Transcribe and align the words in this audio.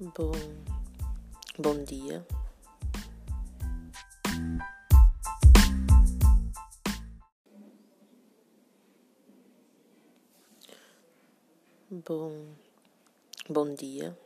Bom, 0.00 0.32
bom 1.58 1.84
dia. 1.84 2.24
Bom, 11.90 12.56
bom 13.50 13.74
dia. 13.74 14.16